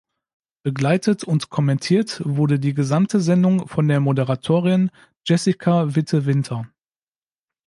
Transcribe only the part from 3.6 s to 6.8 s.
von der Moderatorin Jessica Witte-Winter.